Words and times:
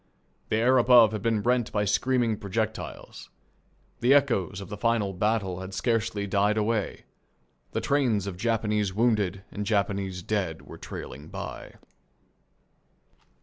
The 0.49 0.55
air 0.55 0.79
above 0.79 1.11
had 1.11 1.21
been 1.21 1.43
rent 1.43 1.71
by 1.71 1.85
screaming 1.85 2.37
projectiles. 2.37 3.29
The 3.99 4.15
echoes 4.15 4.59
of 4.59 4.69
the 4.69 4.75
final 4.75 5.13
battle 5.13 5.59
had 5.59 5.75
scarcely 5.75 6.25
died 6.25 6.57
away. 6.57 7.05
The 7.73 7.81
trains 7.81 8.25
of 8.25 8.35
Japanese 8.35 8.95
wounded 8.95 9.43
and 9.51 9.63
Japanese 9.63 10.23
dead 10.23 10.63
were 10.63 10.79
trailing 10.79 11.27
by. 11.27 11.75